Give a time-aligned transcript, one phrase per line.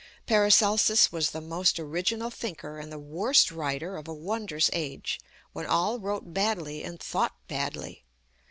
[0.25, 5.19] PARACELSUS was the most original thinker and the worst writer of a wondrous age,
[5.53, 8.03] when all wrote badly and thought badly.